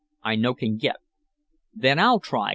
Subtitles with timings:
[0.23, 0.95] "I no can git."
[1.75, 2.49] "Then I'll try!"